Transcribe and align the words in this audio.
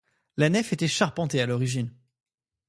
La 0.35 0.49
nef 0.49 0.73
était 0.73 0.87
charpentée 0.87 1.41
à 1.41 1.45
l'origine. 1.45 1.91